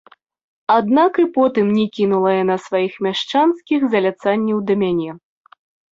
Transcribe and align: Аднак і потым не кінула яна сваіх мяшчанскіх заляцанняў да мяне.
Аднак 0.75 1.19
і 1.23 1.25
потым 1.35 1.67
не 1.77 1.85
кінула 1.99 2.31
яна 2.43 2.57
сваіх 2.69 2.93
мяшчанскіх 3.09 3.81
заляцанняў 3.95 4.57
да 4.71 4.79
мяне. 4.87 5.11